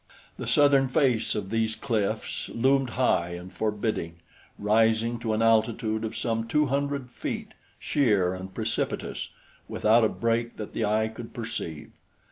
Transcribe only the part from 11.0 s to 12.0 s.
could perceive.